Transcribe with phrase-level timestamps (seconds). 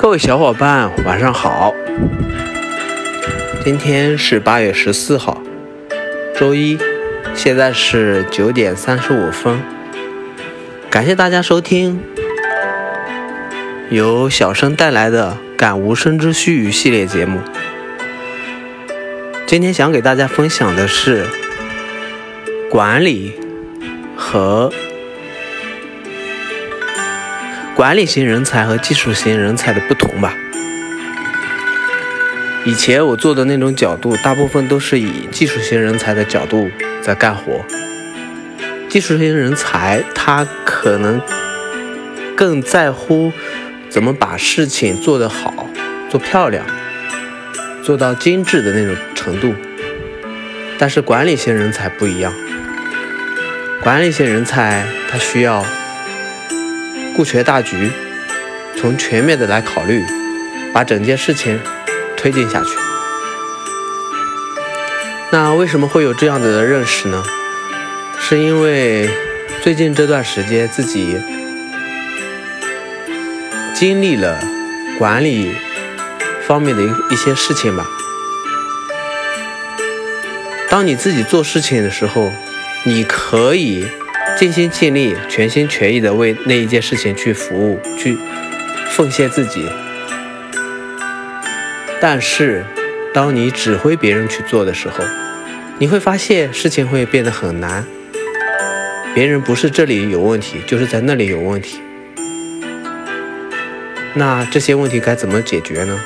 [0.00, 1.74] 各位小伙伴，晚上好。
[3.62, 5.42] 今天是八月十四号，
[6.34, 6.78] 周一，
[7.34, 9.60] 现在是九点三十五分。
[10.88, 12.00] 感谢大家收听
[13.90, 17.38] 由小生带来的《感无声之须臾》系列节目。
[19.46, 21.26] 今天想给大家分享的是
[22.70, 23.34] 管理
[24.16, 24.72] 和。
[27.80, 30.36] 管理型人才和技术型人才的不同吧。
[32.66, 37.64] 以前我做的那种角度，大部分都是以技术型人才的角度在干活。
[38.90, 41.22] 技术型人才他可能
[42.36, 43.32] 更在乎
[43.88, 45.66] 怎么把事情做得好、
[46.10, 46.66] 做漂亮、
[47.82, 49.54] 做到精致的那种程度。
[50.76, 52.30] 但是管理型人才不一样，
[53.82, 55.64] 管理型人才他需要。
[57.16, 57.90] 顾全大局，
[58.76, 60.04] 从全面的来考虑，
[60.72, 61.60] 把整件事情
[62.16, 62.70] 推进下去。
[65.30, 67.22] 那为什么会有这样子的认识呢？
[68.18, 69.08] 是因为
[69.62, 71.20] 最近这段时间自己
[73.74, 74.38] 经历了
[74.98, 75.52] 管理
[76.46, 77.86] 方面的一一些事情吧。
[80.68, 82.32] 当你自己做事情的时候，
[82.84, 83.86] 你可以。
[84.40, 88.16] 尽心尽力、全心全意的为那一件事情去服务、去
[88.88, 89.68] 奉献自己。
[92.00, 92.64] 但是，
[93.12, 95.04] 当你指挥别人去做的时候，
[95.76, 97.84] 你会发现事情会变得很难。
[99.14, 101.78] 别人不是这里有问题，就是在那里有问题。
[104.14, 106.00] 那这些问题该怎么解决呢？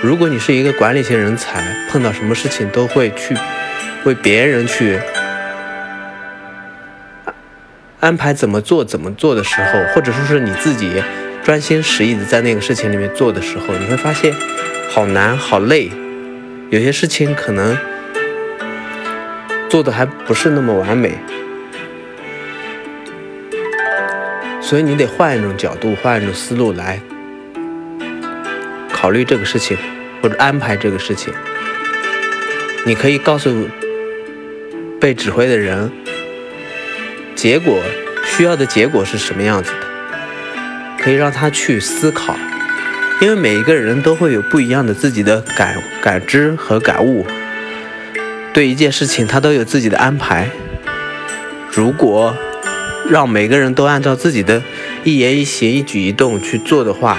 [0.00, 1.60] 如果你是一个管理型人才，
[1.90, 3.36] 碰到什么事情都会去
[4.04, 5.00] 为别人去。
[8.02, 11.00] 安排怎么做怎么做的时候，或者说是你自己
[11.44, 14.34] 专心实意的在那个事情里面做的时候，你会发现
[14.90, 15.88] 好难好累，
[16.70, 17.78] 有些事情可能
[19.70, 21.12] 做的还不是那么完美，
[24.60, 27.00] 所以你得换一种角度，换一种思路来
[28.92, 29.78] 考虑这个事情
[30.20, 31.32] 或者安排这个事情。
[32.84, 33.68] 你可以告诉
[35.00, 35.88] 被指挥的人。
[37.34, 37.82] 结果
[38.34, 39.86] 需要的结果是什么样子的？
[40.98, 42.34] 可以让他去思考，
[43.20, 47.26] 因为每一个人都会有不一样的自己的感感知和感悟，
[48.54, 50.48] 对一件事情他都有自己的安排。
[51.70, 52.34] 如果
[53.06, 54.62] 让每个人都按照自己的
[55.04, 57.18] 一言一行、一举一动去做的话，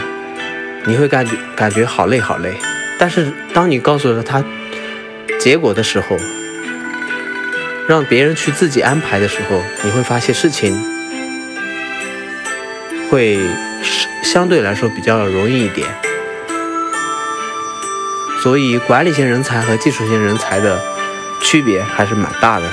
[0.85, 2.56] 你会感觉感觉好累好累。
[2.97, 4.44] 但是当你告诉了他
[5.40, 6.18] 结果的时候，
[7.88, 10.74] 让别人去自己安排的时候，你会发现事情
[13.13, 13.38] 会
[14.24, 15.88] 相对来说比较容易一点。
[18.41, 20.81] 所以，管理型人才和技术型人才的
[21.40, 22.66] 区别还是蛮大的。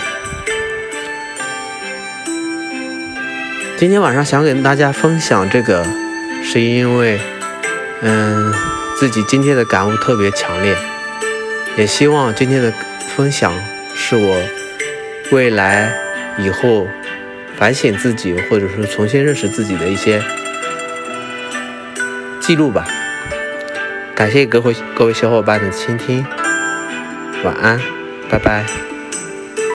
[3.77, 5.84] 今天晚上想给大家分享这个，
[6.43, 7.21] 是因为，
[8.01, 8.51] 嗯，
[8.97, 10.75] 自己今天的感悟特别强烈，
[11.77, 12.72] 也希望今天的
[13.15, 13.53] 分享
[13.95, 14.43] 是我。
[15.33, 15.93] 未来
[16.39, 16.89] 以后
[17.60, 20.22] 反省自己，或者说重新认识自己的一些
[22.41, 22.87] 记录吧。
[24.15, 26.25] 感谢各位各位小伙伴的倾听，
[27.44, 27.78] 晚安，
[28.31, 28.65] 拜拜。